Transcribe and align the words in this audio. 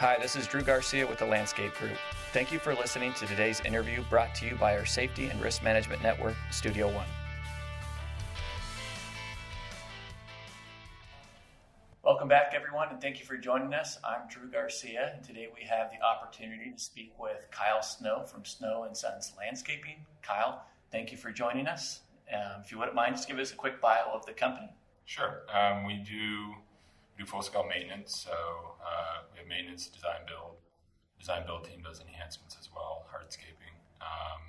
Hi, 0.00 0.16
this 0.18 0.34
is 0.34 0.46
Drew 0.46 0.62
Garcia 0.62 1.06
with 1.06 1.18
the 1.18 1.26
Landscape 1.26 1.74
Group. 1.74 1.98
Thank 2.32 2.50
you 2.50 2.58
for 2.58 2.74
listening 2.74 3.12
to 3.12 3.26
today's 3.26 3.60
interview 3.66 4.02
brought 4.08 4.34
to 4.36 4.46
you 4.46 4.54
by 4.54 4.78
our 4.78 4.86
Safety 4.86 5.26
and 5.26 5.38
Risk 5.42 5.62
Management 5.62 6.02
Network, 6.02 6.36
Studio 6.50 6.86
One. 6.86 7.04
Welcome 12.02 12.28
back, 12.28 12.54
everyone, 12.56 12.88
and 12.88 12.98
thank 12.98 13.18
you 13.18 13.26
for 13.26 13.36
joining 13.36 13.74
us. 13.74 13.98
I'm 14.02 14.26
Drew 14.26 14.50
Garcia, 14.50 15.12
and 15.14 15.22
today 15.22 15.48
we 15.54 15.66
have 15.66 15.90
the 15.90 16.02
opportunity 16.02 16.70
to 16.70 16.78
speak 16.78 17.12
with 17.18 17.46
Kyle 17.50 17.82
Snow 17.82 18.22
from 18.22 18.46
Snow 18.46 18.84
and 18.84 18.96
Sons 18.96 19.34
Landscaping. 19.36 20.06
Kyle, 20.22 20.64
thank 20.90 21.12
you 21.12 21.18
for 21.18 21.30
joining 21.30 21.66
us. 21.66 22.00
Um, 22.32 22.62
if 22.64 22.72
you 22.72 22.78
wouldn't 22.78 22.96
mind, 22.96 23.16
just 23.16 23.28
give 23.28 23.38
us 23.38 23.52
a 23.52 23.54
quick 23.54 23.82
bio 23.82 24.10
of 24.14 24.24
the 24.24 24.32
company. 24.32 24.70
Sure. 25.04 25.42
Um, 25.54 25.84
we 25.84 25.96
do 25.96 26.54
do 27.20 27.28
full 27.28 27.44
scale 27.44 27.68
maintenance. 27.68 28.16
So 28.16 28.32
uh, 28.80 29.28
we 29.32 29.44
have 29.44 29.48
maintenance, 29.48 29.92
design 29.92 30.24
build. 30.24 30.56
Design 31.20 31.44
build 31.44 31.68
team 31.68 31.84
does 31.84 32.00
enhancements 32.00 32.56
as 32.56 32.72
well, 32.72 33.04
hardscaping. 33.12 33.76
Um, 34.00 34.40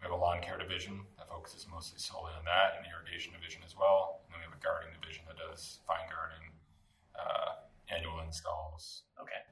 we 0.00 0.08
have 0.08 0.16
a 0.16 0.16
lawn 0.16 0.40
care 0.40 0.56
division 0.56 1.04
that 1.20 1.28
focuses 1.28 1.68
mostly 1.68 2.00
solely 2.00 2.32
on 2.32 2.48
that, 2.48 2.80
and 2.80 2.88
the 2.88 2.88
irrigation 2.88 3.36
division 3.36 3.60
as 3.68 3.76
well. 3.76 4.24
And 4.24 4.32
then 4.32 4.40
we 4.40 4.48
have 4.48 4.56
a 4.56 4.64
gardening 4.64 4.96
division 4.96 5.28
that 5.28 5.36
does 5.36 5.84
fine 5.84 6.08
gardening, 6.08 6.56
uh, 7.12 7.68
annual 7.92 8.24
installs. 8.24 9.04
Okay. 9.20 9.44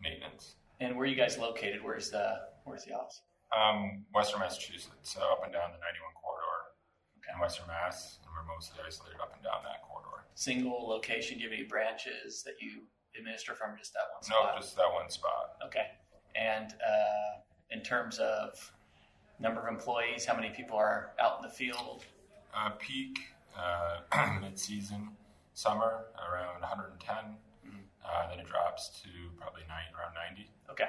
Maintenance. 0.00 0.56
And 0.80 0.96
where 0.96 1.04
are 1.04 1.12
you 1.12 1.18
guys 1.18 1.36
located? 1.36 1.84
Where's 1.84 2.08
the 2.08 2.48
Where's 2.64 2.88
the 2.88 2.96
office? 2.96 3.20
Um, 3.52 4.06
Western 4.14 4.40
Massachusetts, 4.40 5.12
so 5.12 5.20
up 5.20 5.44
and 5.44 5.52
down 5.52 5.74
the 5.74 5.82
91 5.82 6.16
corridor 6.16 6.39
Western 7.50 7.66
Mass, 7.66 8.18
and 8.22 8.30
we're 8.30 8.54
mostly 8.54 8.78
isolated 8.86 9.18
up 9.20 9.34
and 9.34 9.42
down 9.42 9.58
that 9.64 9.82
corridor. 9.82 10.22
Single 10.36 10.86
location? 10.86 11.36
Do 11.36 11.42
you 11.42 11.50
have 11.50 11.58
any 11.58 11.66
branches 11.66 12.44
that 12.44 12.62
you 12.62 12.82
administer 13.18 13.56
from 13.56 13.76
just 13.76 13.92
that 13.94 14.06
one 14.14 14.22
spot? 14.22 14.54
No, 14.54 14.60
just 14.60 14.76
that 14.76 14.86
one 14.94 15.10
spot. 15.10 15.58
Okay. 15.66 15.90
And 16.36 16.70
uh, 16.70 17.42
in 17.72 17.82
terms 17.82 18.18
of 18.18 18.54
number 19.40 19.60
of 19.60 19.66
employees, 19.66 20.24
how 20.24 20.36
many 20.36 20.50
people 20.50 20.76
are 20.78 21.10
out 21.18 21.42
in 21.42 21.42
the 21.42 21.52
field? 21.52 22.04
Uh, 22.54 22.70
peak 22.78 23.18
uh, 23.58 23.98
mid-season, 24.40 25.08
summer 25.54 26.04
around 26.22 26.60
110. 26.60 27.34
Mm-hmm. 27.66 27.76
Uh, 28.06 28.30
then 28.30 28.38
it 28.38 28.46
drops 28.46 29.02
to 29.02 29.08
probably 29.40 29.62
nine, 29.66 29.90
around 29.98 30.14
90. 30.14 30.48
Okay. 30.70 30.86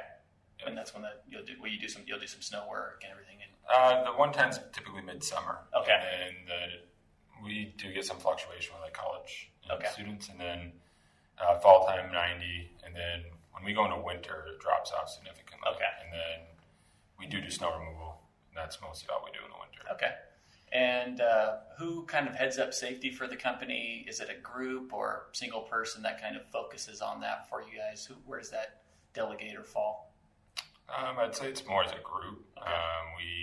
Yep. 0.60 0.68
And 0.68 0.78
that's 0.78 0.94
when 0.94 1.02
the, 1.02 1.18
you'll 1.28 1.44
do. 1.44 1.54
Will 1.60 1.70
you 1.70 1.80
do 1.80 1.88
some? 1.88 2.04
You'll 2.06 2.20
do 2.20 2.28
some 2.28 2.42
snow 2.42 2.68
work 2.70 3.02
and 3.02 3.12
everything. 3.12 3.42
In- 3.42 3.51
uh, 3.70 4.04
the 4.04 4.12
110 4.12 4.50
is 4.50 4.60
typically 4.74 5.02
midsummer. 5.02 5.60
Okay. 5.76 5.94
And 5.94 6.22
then 6.22 6.34
the, 6.48 7.44
we 7.44 7.74
do 7.78 7.94
get 7.94 8.06
some 8.06 8.18
fluctuation 8.18 8.74
with 8.76 8.84
like 8.84 8.94
college 8.94 9.52
okay. 9.72 9.88
students, 9.92 10.30
and 10.30 10.40
then 10.40 10.72
uh, 11.40 11.58
fall 11.60 11.86
time 11.86 12.12
90, 12.12 12.72
and 12.86 12.96
then 12.96 13.24
when 13.52 13.64
we 13.64 13.74
go 13.74 13.86
into 13.86 13.98
winter, 13.98 14.46
it 14.54 14.60
drops 14.60 14.92
off 14.92 15.10
significantly. 15.10 15.68
Okay. 15.76 15.92
And 16.04 16.12
then 16.14 16.48
we 17.20 17.28
do 17.28 17.42
do 17.42 17.50
snow 17.50 17.72
removal. 17.78 18.22
And 18.50 18.58
that's 18.58 18.82
mostly 18.82 19.08
all 19.14 19.24
we 19.24 19.32
do 19.32 19.44
in 19.46 19.52
the 19.52 19.60
winter. 19.60 19.82
Okay. 19.94 20.14
And 20.74 21.20
uh, 21.20 21.58
who 21.78 22.06
kind 22.06 22.28
of 22.28 22.36
heads 22.36 22.58
up 22.58 22.74
safety 22.74 23.12
for 23.12 23.28
the 23.28 23.36
company? 23.36 24.06
Is 24.08 24.20
it 24.22 24.30
a 24.30 24.42
group 24.42 24.94
or 24.94 25.28
single 25.34 25.62
person 25.62 26.02
that 26.04 26.22
kind 26.22 26.36
of 26.36 26.46
focuses 26.48 27.02
on 27.02 27.20
that 27.22 27.50
for 27.50 27.62
you 27.62 27.78
guys? 27.78 28.06
Who, 28.06 28.16
where 28.26 28.40
does 28.40 28.50
that 28.52 28.82
delegate 29.14 29.56
or 29.56 29.64
fall? 29.64 30.14
Um, 30.90 31.18
I'd 31.20 31.36
say 31.36 31.48
it's 31.48 31.66
more 31.66 31.84
as 31.84 31.92
a 31.92 31.96
group. 32.04 32.46
Okay. 32.58 32.72
Um, 32.72 33.06
we, 33.18 33.41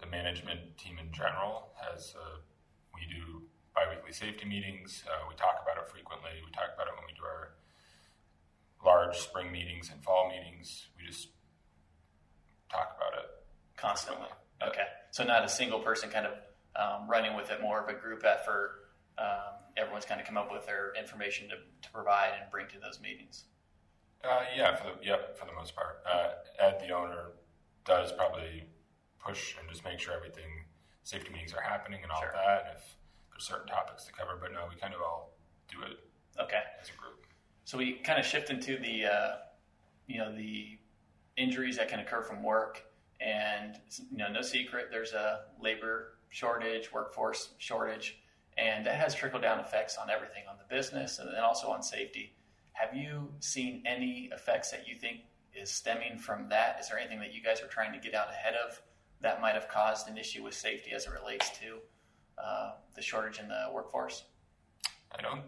the 0.00 0.06
management 0.06 0.76
team 0.78 0.98
in 0.98 1.12
general, 1.12 1.72
has 1.76 2.14
a, 2.14 2.38
we 2.94 3.02
do 3.06 3.42
biweekly 3.74 4.12
safety 4.12 4.46
meetings. 4.46 5.04
Uh, 5.06 5.26
we 5.28 5.34
talk 5.36 5.60
about 5.62 5.82
it 5.82 5.90
frequently. 5.90 6.30
We 6.44 6.50
talk 6.52 6.70
about 6.74 6.86
it 6.86 6.94
when 6.94 7.06
we 7.06 7.14
do 7.14 7.24
our 7.24 7.54
large 8.84 9.18
spring 9.18 9.50
meetings 9.52 9.90
and 9.92 10.02
fall 10.02 10.28
meetings. 10.28 10.86
We 10.98 11.06
just 11.06 11.28
talk 12.70 12.96
about 12.96 13.18
it 13.18 13.30
constantly. 13.76 14.28
Okay, 14.62 14.86
so 15.10 15.24
not 15.24 15.44
a 15.44 15.48
single 15.48 15.80
person 15.80 16.10
kind 16.10 16.26
of 16.26 16.32
um, 16.76 17.08
running 17.08 17.36
with 17.36 17.50
it, 17.50 17.60
more 17.60 17.80
of 17.80 17.88
a 17.88 17.98
group 17.98 18.24
effort. 18.24 18.90
Um, 19.18 19.58
everyone's 19.76 20.04
kind 20.04 20.20
of 20.20 20.26
come 20.26 20.36
up 20.36 20.50
with 20.52 20.66
their 20.66 20.92
information 20.98 21.48
to, 21.48 21.56
to 21.56 21.92
provide 21.92 22.32
and 22.40 22.50
bring 22.50 22.66
to 22.68 22.78
those 22.80 23.00
meetings. 23.00 23.44
Uh, 24.24 24.42
yeah, 24.56 24.74
for 24.74 24.84
the, 24.84 25.06
yep, 25.06 25.36
for 25.38 25.44
the 25.46 25.52
most 25.52 25.74
part. 25.74 26.02
Uh, 26.10 26.30
Ed, 26.60 26.80
the 26.80 26.92
owner, 26.92 27.32
does 27.84 28.12
probably 28.12 28.64
push 29.24 29.54
and 29.58 29.68
just 29.68 29.84
make 29.84 29.98
sure 29.98 30.14
everything, 30.14 30.64
safety 31.02 31.30
meetings 31.32 31.52
are 31.54 31.62
happening 31.62 32.00
and 32.02 32.10
all 32.10 32.20
sure. 32.20 32.32
that. 32.34 32.66
And 32.68 32.76
if 32.76 32.96
there's 33.30 33.44
certain 33.44 33.66
topics 33.66 34.04
to 34.04 34.12
cover, 34.12 34.38
but 34.40 34.52
no, 34.52 34.66
we 34.68 34.80
kind 34.80 34.94
of 34.94 35.00
all 35.00 35.32
do 35.70 35.82
it. 35.82 35.98
Okay. 36.40 36.62
As 36.80 36.88
a 36.88 36.98
group. 37.00 37.26
So 37.64 37.76
we 37.76 37.94
kind 37.94 38.18
of 38.18 38.24
shift 38.24 38.50
into 38.50 38.78
the, 38.78 39.06
uh, 39.06 39.30
you 40.06 40.18
know, 40.18 40.34
the 40.34 40.78
injuries 41.36 41.76
that 41.76 41.88
can 41.88 42.00
occur 42.00 42.22
from 42.22 42.42
work, 42.42 42.82
and 43.20 43.78
you 44.10 44.18
know, 44.18 44.28
no 44.28 44.42
secret, 44.42 44.88
there's 44.90 45.12
a 45.12 45.42
labor 45.60 46.14
shortage, 46.30 46.92
workforce 46.92 47.50
shortage, 47.58 48.20
and 48.56 48.84
that 48.86 48.96
has 48.96 49.14
trickle 49.14 49.40
down 49.40 49.60
effects 49.60 49.96
on 49.96 50.10
everything, 50.10 50.42
on 50.50 50.56
the 50.58 50.74
business, 50.74 51.18
and 51.18 51.28
then 51.28 51.42
also 51.42 51.68
on 51.68 51.82
safety. 51.82 52.34
Have 52.72 52.94
you 52.94 53.28
seen 53.40 53.82
any 53.86 54.30
effects 54.32 54.70
that 54.70 54.86
you 54.86 54.94
think 54.94 55.20
is 55.54 55.70
stemming 55.70 56.18
from 56.18 56.48
that? 56.48 56.78
Is 56.80 56.88
there 56.88 56.98
anything 56.98 57.18
that 57.20 57.34
you 57.34 57.42
guys 57.42 57.60
are 57.60 57.66
trying 57.66 57.92
to 57.92 57.98
get 57.98 58.14
out 58.14 58.28
ahead 58.30 58.54
of 58.54 58.80
that 59.20 59.40
might 59.40 59.54
have 59.54 59.68
caused 59.68 60.08
an 60.08 60.16
issue 60.16 60.42
with 60.42 60.54
safety 60.54 60.92
as 60.92 61.06
it 61.06 61.12
relates 61.12 61.50
to 61.58 61.78
uh, 62.42 62.72
the 62.94 63.02
shortage 63.02 63.38
in 63.38 63.48
the 63.48 63.66
workforce? 63.72 64.24
I 65.16 65.22
don't. 65.22 65.42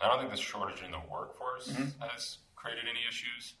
I 0.00 0.08
don't 0.08 0.18
think 0.18 0.30
the 0.30 0.36
shortage 0.36 0.82
in 0.82 0.90
the 0.90 1.00
workforce 1.10 1.68
mm-hmm. 1.68 2.00
has 2.00 2.38
created 2.56 2.84
any 2.90 3.00
issues. 3.08 3.54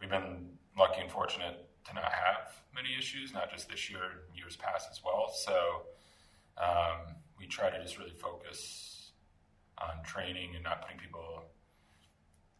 We've 0.00 0.10
been 0.10 0.50
lucky 0.78 1.00
and 1.00 1.10
fortunate 1.10 1.66
to 1.88 1.94
not 1.94 2.12
have 2.12 2.52
many 2.74 2.90
issues, 2.98 3.32
not 3.32 3.50
just 3.50 3.68
this 3.70 3.88
year, 3.88 4.24
years 4.34 4.56
past 4.56 4.88
as 4.90 5.00
well. 5.02 5.32
So 5.32 5.82
um, 6.58 7.14
we 7.38 7.46
try 7.46 7.70
to 7.70 7.82
just 7.82 7.98
really 7.98 8.10
focus 8.10 9.12
on 9.78 10.02
training 10.04 10.54
and 10.54 10.64
not 10.64 10.82
putting 10.82 10.98
people 10.98 11.44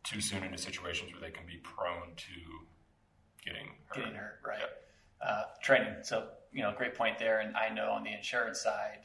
too 0.04 0.20
soon 0.20 0.44
into 0.44 0.56
situations 0.58 1.12
where 1.12 1.20
they 1.20 1.30
can 1.30 1.46
be 1.46 1.56
prone 1.62 2.14
to 2.16 3.44
getting 3.44 3.68
hurt. 3.86 3.98
Getting 3.98 4.14
hurt, 4.14 4.40
right? 4.46 4.60
Yep. 4.60 4.82
Uh, 5.20 5.44
training. 5.62 5.94
So 6.02 6.28
you 6.52 6.62
know, 6.62 6.72
great 6.76 6.94
point 6.94 7.18
there. 7.18 7.40
And 7.40 7.54
I 7.54 7.68
know 7.68 7.90
on 7.90 8.02
the 8.02 8.12
insurance 8.12 8.60
side, 8.60 9.00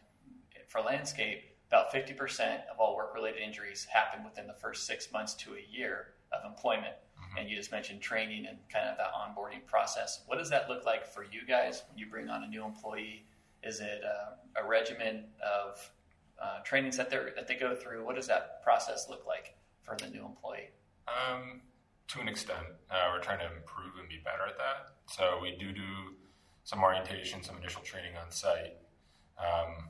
for 0.67 0.79
landscape, 0.79 1.43
about 1.67 1.93
50% 1.93 2.61
of 2.71 2.79
all 2.79 2.95
work 2.95 3.13
related 3.13 3.41
injuries 3.41 3.85
happen 3.91 4.23
within 4.23 4.47
the 4.47 4.53
first 4.53 4.85
six 4.85 5.11
months 5.11 5.33
to 5.35 5.51
a 5.51 5.77
year 5.77 6.13
of 6.31 6.49
employment. 6.49 6.95
Mm-hmm. 7.19 7.37
And 7.37 7.49
you 7.49 7.57
just 7.57 7.71
mentioned 7.71 7.99
training 7.99 8.45
and 8.45 8.57
kind 8.71 8.87
of 8.87 8.97
that 8.97 9.11
onboarding 9.13 9.65
process. 9.65 10.21
What 10.27 10.39
does 10.39 10.49
that 10.49 10.69
look 10.69 10.85
like 10.85 11.05
for 11.05 11.23
you 11.23 11.41
guys 11.45 11.83
when 11.89 11.97
you 11.97 12.05
bring 12.05 12.29
on 12.29 12.43
a 12.43 12.47
new 12.47 12.63
employee? 12.63 13.25
Is 13.63 13.81
it 13.81 14.01
uh, 14.03 14.61
a 14.61 14.67
regimen 14.67 15.25
of 15.41 15.91
uh, 16.41 16.59
trainings 16.63 16.95
that, 16.97 17.09
they 17.09 17.19
that 17.35 17.47
they 17.47 17.55
go 17.55 17.75
through? 17.75 18.05
What 18.05 18.15
does 18.15 18.27
that 18.27 18.63
process 18.63 19.07
look 19.09 19.27
like 19.27 19.55
for 19.83 19.97
the 19.97 20.07
new 20.07 20.25
employee? 20.25 20.69
Um, 21.07 21.61
to 22.09 22.19
an 22.19 22.27
extent, 22.27 22.65
uh, 22.89 23.09
we're 23.13 23.21
trying 23.21 23.39
to 23.39 23.45
improve 23.45 23.97
and 23.99 24.07
be 24.09 24.19
better 24.23 24.45
at 24.47 24.57
that. 24.57 24.95
So 25.07 25.39
we 25.41 25.55
do 25.57 25.71
do 25.71 26.15
some 26.63 26.83
orientation, 26.83 27.43
some 27.43 27.57
initial 27.57 27.81
training 27.81 28.17
on 28.17 28.31
site. 28.31 28.77
Um, 29.39 29.89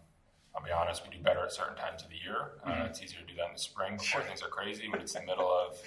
I'll 0.55 0.63
be 0.63 0.71
honest, 0.71 1.03
we 1.03 1.15
do 1.15 1.23
better 1.23 1.43
at 1.43 1.51
certain 1.51 1.75
times 1.75 2.03
of 2.03 2.09
the 2.09 2.15
year. 2.15 2.59
Uh, 2.65 2.69
mm-hmm. 2.69 2.85
It's 2.87 3.01
easier 3.01 3.21
to 3.21 3.25
do 3.25 3.35
that 3.37 3.47
in 3.47 3.53
the 3.53 3.59
spring 3.59 3.93
before 3.97 4.21
sure. 4.21 4.21
things 4.21 4.41
are 4.41 4.49
crazy. 4.49 4.89
When 4.89 5.01
it's 5.01 5.13
the 5.13 5.21
middle 5.21 5.49
of 5.49 5.79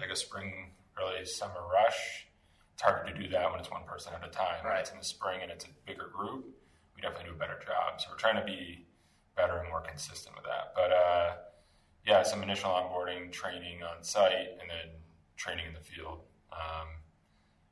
like 0.00 0.10
a 0.10 0.16
spring, 0.16 0.72
early 1.00 1.24
summer 1.24 1.62
rush, 1.72 2.26
it's 2.72 2.82
harder 2.82 3.12
to 3.12 3.18
do 3.18 3.28
that 3.28 3.50
when 3.50 3.60
it's 3.60 3.70
one 3.70 3.84
person 3.84 4.12
at 4.14 4.26
a 4.26 4.30
time. 4.30 4.64
Right. 4.64 4.72
When 4.72 4.80
it's 4.80 4.90
in 4.90 4.98
the 4.98 5.04
spring 5.04 5.40
and 5.42 5.50
it's 5.50 5.64
a 5.64 5.68
bigger 5.86 6.10
group, 6.14 6.46
we 6.96 7.02
definitely 7.02 7.30
do 7.30 7.36
a 7.36 7.38
better 7.38 7.58
job. 7.64 8.00
So 8.00 8.08
we're 8.10 8.16
trying 8.18 8.36
to 8.40 8.44
be 8.44 8.86
better 9.36 9.58
and 9.58 9.68
more 9.68 9.80
consistent 9.80 10.34
with 10.34 10.44
that. 10.44 10.72
But 10.74 10.92
uh, 10.92 11.30
yeah, 12.06 12.22
some 12.22 12.42
initial 12.42 12.70
onboarding, 12.70 13.30
training 13.30 13.82
on 13.82 14.02
site, 14.02 14.56
and 14.60 14.68
then 14.68 14.94
training 15.38 15.66
in 15.70 15.74
the 15.74 15.80
field. 15.80 16.26
Um, 16.52 16.88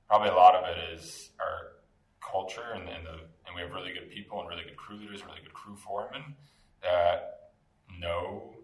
probably 0.07 0.31
a 0.31 0.35
lot 0.35 0.55
of 0.55 0.65
it 0.65 0.95
is 0.95 1.31
our 1.43 1.83
culture 2.23 2.73
and, 2.75 2.89
and 2.89 3.05
the 3.05 3.19
and 3.47 3.55
we 3.55 3.61
have 3.61 3.73
really 3.73 3.93
good 3.93 4.11
people 4.11 4.41
and 4.41 4.49
really 4.49 4.65
good 4.65 4.77
crew 4.77 4.97
leaders, 4.97 5.25
really 5.27 5.43
good 5.43 5.53
crew 5.53 5.77
foremen 5.77 6.35
that 6.83 7.53
know 8.01 8.55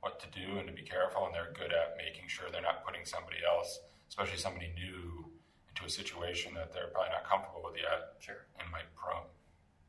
what 0.00 0.18
to 0.18 0.26
do 0.34 0.58
and 0.58 0.66
to 0.66 0.74
be 0.74 0.82
careful, 0.82 1.26
and 1.26 1.34
they're 1.34 1.54
good 1.54 1.70
at 1.70 1.94
making 1.96 2.26
sure 2.26 2.50
they're 2.50 2.62
not 2.62 2.84
putting 2.84 3.04
somebody 3.04 3.38
else, 3.46 3.78
especially 4.08 4.36
somebody 4.36 4.72
new, 4.74 5.30
into 5.68 5.86
a 5.86 5.90
situation 5.90 6.54
that 6.54 6.72
they're 6.72 6.88
probably 6.88 7.10
not 7.10 7.22
comfortable 7.28 7.62
with 7.64 7.78
yet. 7.78 8.18
Sure. 8.18 8.46
And 8.58 8.70
might 8.70 8.90
prone, 8.98 9.30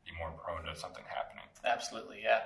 be 0.06 0.12
more 0.18 0.32
prone 0.38 0.64
to 0.66 0.80
something 0.80 1.04
happening. 1.08 1.46
Absolutely, 1.66 2.22
yeah. 2.22 2.42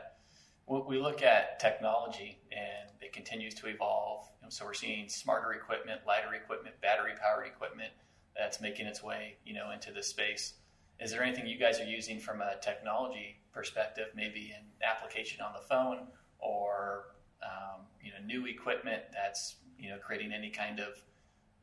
We 0.68 1.00
look 1.00 1.24
at 1.24 1.60
technology 1.60 2.40
and 2.52 2.77
it 3.08 3.14
continues 3.14 3.54
to 3.56 3.68
evolve. 3.68 4.28
So 4.50 4.66
we're 4.66 4.74
seeing 4.74 5.08
smarter 5.08 5.54
equipment, 5.54 6.02
lighter 6.06 6.34
equipment, 6.36 6.80
battery 6.82 7.14
powered 7.22 7.48
equipment 7.48 7.92
that's 8.36 8.60
making 8.60 8.86
its 8.86 9.02
way, 9.02 9.38
you 9.46 9.54
know, 9.54 9.72
into 9.72 9.92
this 9.92 10.08
space. 10.08 10.54
Is 11.00 11.12
there 11.12 11.24
anything 11.24 11.48
you 11.48 11.58
guys 11.58 11.80
are 11.80 11.86
using 11.86 12.20
from 12.20 12.42
a 12.42 12.56
technology 12.62 13.40
perspective, 13.54 14.08
maybe 14.16 14.54
an 14.58 14.66
application 14.84 15.42
on 15.42 15.54
the 15.54 15.62
phone 15.62 16.08
or 16.40 17.16
um, 17.44 17.82
you 18.04 18.12
know 18.12 18.18
new 18.26 18.46
equipment 18.46 19.04
that's 19.14 19.56
you 19.80 19.90
know 19.90 19.98
creating 19.98 20.34
any 20.34 20.50
kind 20.50 20.80
of 20.80 21.02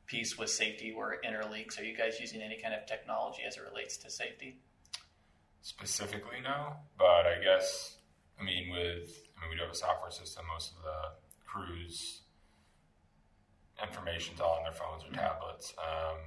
piece 0.07 0.39
with 0.39 0.51
safety 0.51 0.95
it 0.97 1.29
interlinks. 1.29 1.81
Are 1.81 1.85
you 1.85 1.97
guys 1.97 2.19
using 2.21 2.43
any 2.43 2.59
kind 2.61 2.75
of 2.75 2.87
technology 2.87 3.43
as 3.47 3.57
it 3.57 3.63
relates 3.69 3.97
to 3.99 4.11
safety? 4.11 4.59
Specifically, 5.63 6.41
no. 6.43 6.75
But 6.99 7.27
I 7.27 7.43
guess, 7.43 7.97
I 8.39 8.45
mean, 8.45 8.71
with, 8.71 9.23
I 9.37 9.41
mean, 9.41 9.51
we 9.51 9.57
do 9.57 9.63
have 9.63 9.73
a 9.73 9.75
software 9.75 10.11
system. 10.11 10.45
Most 10.53 10.73
of 10.77 10.83
the 10.83 11.24
crews' 11.55 12.23
information's 13.83 14.41
all 14.41 14.57
on 14.59 14.63
their 14.65 14.73
phones 14.73 15.05
or 15.05 15.13
tablets. 15.15 15.73
Um, 15.79 16.19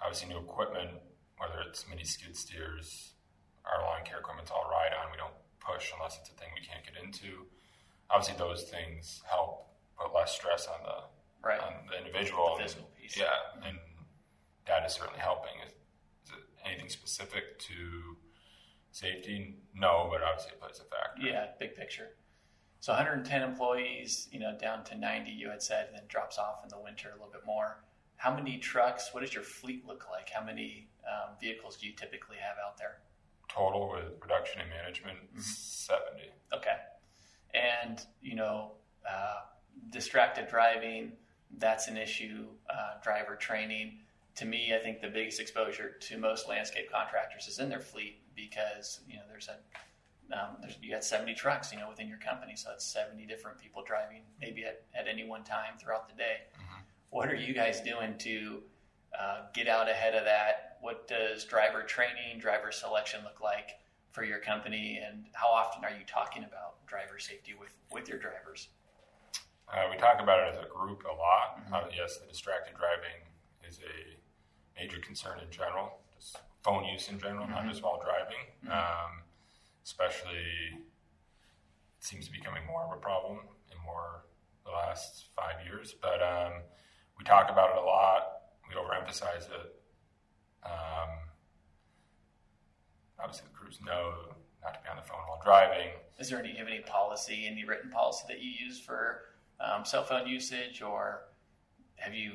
obviously, 0.00 0.28
new 0.28 0.38
equipment, 0.38 0.90
whether 1.38 1.60
it's 1.68 1.84
mini 1.88 2.04
skid 2.04 2.36
steers, 2.36 3.12
our 3.64 3.82
lawn 3.82 4.00
care 4.04 4.18
equipment's 4.18 4.50
all 4.50 4.68
ride 4.70 4.92
on. 4.94 5.10
We 5.10 5.16
don't 5.18 5.34
push 5.60 5.90
unless 5.96 6.18
it's 6.20 6.30
a 6.30 6.34
thing 6.34 6.48
we 6.54 6.64
can't 6.66 6.84
get 6.84 7.02
into. 7.02 7.46
Obviously, 8.10 8.36
those 8.38 8.64
things 8.64 9.22
help 9.28 9.68
put 9.98 10.14
less 10.14 10.32
stress 10.34 10.66
on 10.66 10.82
the 10.84 10.98
Right. 11.42 11.58
on 11.60 11.72
the 11.90 11.96
individual. 11.96 12.56
The 12.58 12.64
physical 12.64 12.90
piece. 13.00 13.16
Yeah, 13.16 13.32
and 13.64 13.78
that 14.66 14.84
is 14.84 14.92
certainly 14.92 15.20
helping. 15.20 15.52
Is, 15.66 15.72
is 15.72 16.30
it 16.36 16.44
anything 16.68 16.90
specific 16.90 17.58
to 17.60 18.16
safety? 18.92 19.56
No, 19.74 20.08
but 20.12 20.22
obviously 20.22 20.52
it 20.52 20.60
plays 20.60 20.80
a 20.80 20.84
factor. 20.84 21.22
Yeah, 21.22 21.46
big 21.58 21.76
picture. 21.76 22.08
So 22.80 22.92
110 22.92 23.42
employees, 23.42 24.28
you 24.32 24.40
know, 24.40 24.56
down 24.58 24.84
to 24.84 24.96
90, 24.96 25.30
you 25.30 25.50
had 25.50 25.62
said, 25.62 25.88
and 25.88 25.96
then 25.96 26.04
drops 26.08 26.38
off 26.38 26.62
in 26.62 26.70
the 26.70 26.78
winter 26.82 27.08
a 27.10 27.12
little 27.12 27.30
bit 27.30 27.44
more. 27.44 27.84
How 28.16 28.34
many 28.34 28.56
trucks? 28.58 29.10
What 29.12 29.20
does 29.20 29.34
your 29.34 29.42
fleet 29.42 29.86
look 29.86 30.06
like? 30.10 30.30
How 30.30 30.42
many 30.44 30.88
um, 31.06 31.34
vehicles 31.40 31.76
do 31.76 31.86
you 31.86 31.92
typically 31.92 32.36
have 32.36 32.56
out 32.66 32.78
there? 32.78 32.98
Total 33.48 33.90
with 33.90 34.18
production 34.20 34.60
and 34.62 34.70
management, 34.70 35.18
Mm-hmm. 35.32 35.40
seventy. 35.40 36.30
Okay. 36.54 36.76
And, 37.52 38.00
you 38.22 38.36
know, 38.36 38.72
uh, 39.08 39.40
distracted 39.90 40.48
driving, 40.48 41.12
that's 41.58 41.88
an 41.88 41.96
issue. 41.96 42.46
Uh, 42.68 42.94
driver 43.02 43.36
training. 43.36 43.98
To 44.36 44.44
me, 44.46 44.72
I 44.74 44.78
think 44.78 45.00
the 45.00 45.08
biggest 45.08 45.40
exposure 45.40 45.96
to 46.00 46.16
most 46.18 46.48
landscape 46.48 46.90
contractors 46.90 47.46
is 47.48 47.58
in 47.58 47.68
their 47.68 47.80
fleet 47.80 48.20
because, 48.36 49.00
you 49.08 49.16
know, 49.16 49.22
there's 49.28 49.48
a, 49.48 49.56
um, 50.32 50.56
there's, 50.60 50.76
you 50.82 50.90
got 50.90 51.04
70 51.04 51.34
trucks, 51.34 51.72
you 51.72 51.78
know, 51.78 51.88
within 51.88 52.08
your 52.08 52.18
company. 52.18 52.54
So 52.56 52.68
that's 52.70 52.84
70 52.84 53.26
different 53.26 53.58
people 53.58 53.82
driving 53.86 54.22
maybe 54.40 54.64
at, 54.64 54.82
at 54.94 55.06
any 55.08 55.24
one 55.26 55.42
time 55.44 55.74
throughout 55.80 56.08
the 56.08 56.14
day. 56.14 56.36
What 57.10 57.28
are 57.28 57.34
you 57.34 57.52
guys 57.52 57.80
doing 57.80 58.16
to 58.18 58.62
uh, 59.18 59.40
get 59.52 59.66
out 59.66 59.88
ahead 59.88 60.14
of 60.14 60.24
that? 60.24 60.78
What 60.80 61.08
does 61.08 61.44
driver 61.44 61.82
training, 61.82 62.38
driver 62.38 62.70
selection 62.70 63.20
look 63.24 63.40
like 63.40 63.80
for 64.12 64.22
your 64.24 64.38
company, 64.38 65.00
and 65.04 65.24
how 65.32 65.48
often 65.48 65.84
are 65.84 65.90
you 65.90 66.04
talking 66.06 66.44
about 66.44 66.84
driver 66.86 67.18
safety 67.18 67.54
with, 67.58 67.74
with 67.92 68.08
your 68.08 68.18
drivers? 68.18 68.68
Uh, 69.72 69.86
we 69.90 69.96
talk 69.96 70.20
about 70.20 70.38
it 70.40 70.54
as 70.54 70.64
a 70.64 70.68
group 70.68 71.02
a 71.04 71.14
lot. 71.14 71.58
Mm-hmm. 71.64 71.74
Uh, 71.74 71.80
yes, 71.96 72.18
the 72.18 72.26
distracted 72.26 72.74
driving 72.76 73.22
is 73.68 73.78
a 73.80 74.80
major 74.80 74.98
concern 74.98 75.38
in 75.44 75.50
general, 75.50 75.98
just 76.16 76.38
phone 76.64 76.84
use 76.84 77.08
in 77.08 77.18
general, 77.18 77.46
not 77.48 77.58
Mm-hmm. 77.60 77.70
just 77.70 77.82
while 77.82 78.00
driving. 78.02 78.46
Um, 78.70 79.19
especially, 79.84 80.78
it 80.78 82.04
seems 82.04 82.26
to 82.26 82.32
be 82.32 82.38
becoming 82.38 82.66
more 82.66 82.84
of 82.84 82.92
a 82.92 83.00
problem 83.00 83.38
in 83.70 83.76
more 83.84 84.24
the 84.64 84.70
last 84.70 85.28
five 85.36 85.64
years. 85.64 85.94
But 86.00 86.22
um, 86.22 86.52
we 87.18 87.24
talk 87.24 87.50
about 87.50 87.70
it 87.70 87.76
a 87.76 87.84
lot. 87.84 88.22
We 88.68 88.74
overemphasize 88.76 89.46
it. 89.46 89.74
Um, 90.64 91.10
obviously, 93.18 93.48
the 93.52 93.58
crews 93.58 93.78
know 93.84 94.34
not 94.62 94.74
to 94.74 94.80
be 94.80 94.88
on 94.88 94.96
the 94.96 95.02
phone 95.02 95.18
while 95.26 95.40
driving. 95.42 95.88
Is 96.18 96.28
there 96.28 96.38
any, 96.38 96.54
have 96.56 96.68
any 96.68 96.80
policy, 96.80 97.46
any 97.50 97.64
written 97.64 97.90
policy 97.90 98.24
that 98.28 98.42
you 98.42 98.50
use 98.50 98.78
for 98.78 99.22
um, 99.58 99.84
cell 99.84 100.04
phone 100.04 100.26
usage, 100.26 100.82
or 100.82 101.22
have 101.96 102.14
you, 102.14 102.32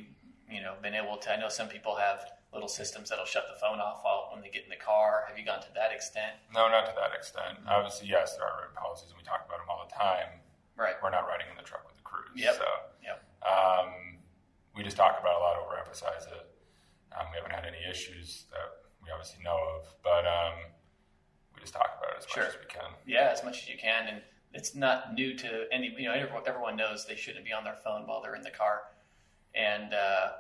you 0.49 0.61
know, 0.61 0.73
been 0.81 0.95
able 0.95 1.17
to? 1.17 1.31
I 1.31 1.39
know 1.39 1.49
some 1.49 1.67
people 1.67 1.95
have 1.95 2.25
little 2.55 2.71
systems 2.71 3.09
that'll 3.11 3.27
shut 3.27 3.43
the 3.51 3.59
phone 3.59 3.77
off 3.83 3.99
while, 4.01 4.31
when 4.31 4.41
they 4.41 4.49
get 4.49 4.63
in 4.63 4.71
the 4.71 4.79
car. 4.79 5.25
Have 5.27 5.37
you 5.37 5.43
gone 5.45 5.59
to 5.61 5.67
that 5.75 5.91
extent? 5.91 6.39
No, 6.55 6.71
not 6.71 6.87
to 6.87 6.93
that 6.95 7.11
extent. 7.13 7.59
Obviously, 7.67 8.07
yes, 8.07 8.33
there 8.39 8.47
are 8.47 8.63
written 8.63 8.73
policies, 8.79 9.11
and 9.11 9.19
we 9.19 9.23
talk 9.27 9.43
about 9.45 9.59
them 9.59 9.67
all 9.69 9.83
the 9.85 9.93
time. 9.93 10.39
Right. 10.79 10.95
We're 11.03 11.11
not 11.11 11.27
riding 11.27 11.47
in 11.51 11.57
the 11.59 11.67
truck 11.67 11.85
with 11.85 11.95
the 11.99 12.07
crews. 12.07 12.31
Yep. 12.35 12.55
So 12.55 12.67
Yep. 13.03 13.17
um, 13.45 14.17
we 14.73 14.81
just 14.83 14.97
talk 14.97 15.19
about 15.19 15.35
it 15.35 15.39
a 15.39 15.43
lot, 15.43 15.55
overemphasize 15.61 16.25
it. 16.31 16.47
Um, 17.11 17.27
we 17.31 17.37
haven't 17.37 17.51
had 17.53 17.65
any 17.67 17.79
issues 17.89 18.45
that 18.51 18.87
we 19.03 19.11
obviously 19.11 19.43
know 19.43 19.59
of, 19.75 19.93
but 20.03 20.25
um, 20.25 20.71
we 21.53 21.61
just 21.61 21.73
talk 21.75 21.91
about 21.99 22.15
it 22.15 22.23
as 22.23 22.27
Sure. 22.31 22.43
much 22.43 22.55
as 22.55 22.59
we 22.59 22.67
can. 22.71 22.89
Yeah, 23.05 23.29
as 23.31 23.43
much 23.43 23.61
as 23.63 23.69
you 23.69 23.77
can, 23.77 24.07
and 24.07 24.21
it's 24.55 24.75
not 24.75 25.13
new 25.13 25.35
to 25.37 25.67
any. 25.71 25.93
You 25.97 26.07
know, 26.07 26.13
everyone, 26.15 26.43
everyone 26.47 26.75
knows 26.75 27.05
they 27.05 27.15
shouldn't 27.15 27.43
be 27.45 27.51
on 27.53 27.63
their 27.63 27.75
phone 27.83 28.07
while 28.07 28.21
they're 28.21 28.35
in 28.35 28.41
the 28.41 28.51
car, 28.51 28.81
and 29.53 29.93
uh, 29.93 30.31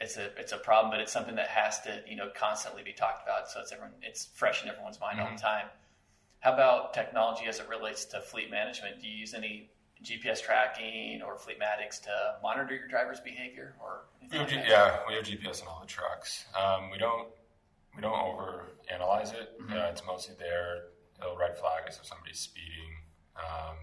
it's 0.00 0.16
a 0.16 0.30
it's 0.38 0.52
a 0.52 0.58
problem. 0.58 0.90
But 0.90 1.00
it's 1.00 1.12
something 1.12 1.36
that 1.36 1.48
has 1.48 1.80
to 1.82 2.02
you 2.08 2.16
know 2.16 2.30
constantly 2.34 2.82
be 2.82 2.92
talked 2.92 3.22
about. 3.22 3.50
So 3.50 3.60
it's 3.60 3.72
everyone 3.72 3.94
it's 4.02 4.26
fresh 4.34 4.62
in 4.62 4.68
everyone's 4.68 5.00
mind 5.00 5.20
all 5.20 5.30
the 5.30 5.40
time. 5.40 5.66
How 6.40 6.52
about 6.52 6.94
technology 6.94 7.46
as 7.46 7.60
it 7.60 7.68
relates 7.68 8.04
to 8.06 8.20
fleet 8.20 8.50
management? 8.50 9.00
Do 9.00 9.08
you 9.08 9.16
use 9.16 9.34
any 9.34 9.70
GPS 10.04 10.42
tracking 10.42 11.22
or 11.22 11.36
Fleetmatics 11.36 12.02
to 12.02 12.36
monitor 12.42 12.74
your 12.74 12.88
driver's 12.88 13.20
behavior 13.20 13.74
or 13.80 14.04
We 14.30 14.38
like 14.38 14.48
G- 14.48 14.62
yeah, 14.68 14.98
we 15.08 15.14
have 15.14 15.24
GPS 15.24 15.62
in 15.62 15.68
all 15.68 15.80
the 15.80 15.86
trucks. 15.86 16.44
Um, 16.54 16.90
we 16.90 16.98
don't 16.98 17.28
we 17.94 18.02
don't 18.02 18.18
over 18.18 18.66
analyze 18.92 19.32
it. 19.32 19.58
Mm-hmm. 19.60 19.72
Uh, 19.72 19.90
it's 19.90 20.02
mostly 20.06 20.34
there. 20.38 20.84
It'll 21.20 21.36
red 21.36 21.58
flag 21.58 21.88
us 21.88 21.98
if 21.98 22.06
somebody's 22.06 22.38
speeding. 22.38 22.92
Um, 23.36 23.76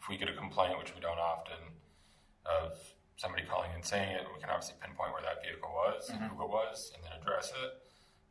if 0.00 0.08
we 0.08 0.16
get 0.16 0.28
a 0.28 0.32
complaint, 0.32 0.78
which 0.78 0.94
we 0.94 1.00
don't 1.00 1.18
often, 1.18 1.58
of 2.46 2.78
somebody 3.18 3.42
calling 3.44 3.70
and 3.74 3.82
saying 3.84 4.14
it, 4.14 4.22
we 4.32 4.38
can 4.40 4.48
obviously 4.48 4.78
pinpoint 4.80 5.10
where 5.12 5.26
that 5.26 5.42
vehicle 5.42 5.68
was 5.74 6.06
Mm-hmm. 6.08 6.22
and 6.22 6.30
who 6.32 6.38
it 6.46 6.50
was, 6.50 6.94
and 6.94 7.02
then 7.02 7.12
address 7.18 7.50
it. 7.50 7.70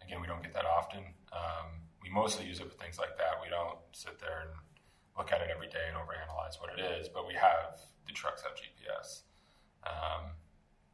Again, 0.01 0.21
we 0.23 0.27
don't 0.27 0.41
get 0.41 0.53
that 0.55 0.63
often. 0.65 1.03
Um, 1.35 1.83
we 2.01 2.09
mostly 2.09 2.47
use 2.47 2.59
it 2.63 2.71
for 2.71 2.77
things 2.79 2.97
like 2.97 3.17
that. 3.19 3.43
We 3.43 3.49
don't 3.51 3.77
sit 3.91 4.17
there 4.23 4.47
and 4.47 4.51
look 5.19 5.31
at 5.35 5.41
it 5.43 5.49
every 5.53 5.67
day 5.67 5.83
and 5.91 5.97
overanalyze 5.99 6.55
what 6.63 6.71
it 6.71 6.79
is, 6.79 7.09
but 7.09 7.27
we 7.27 7.33
have 7.35 7.75
the 8.07 8.13
trucks 8.13 8.41
have 8.43 8.53
GPS. 8.55 9.21
Um, 9.83 10.31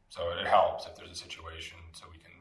so 0.08 0.30
it 0.30 0.46
helps 0.46 0.86
if 0.86 0.96
there's 0.96 1.10
a 1.10 1.14
situation 1.14 1.78
so 1.92 2.06
we 2.10 2.18
can 2.18 2.32